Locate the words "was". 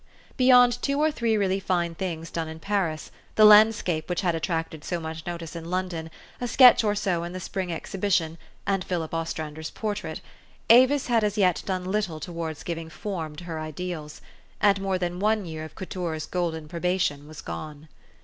17.27-17.41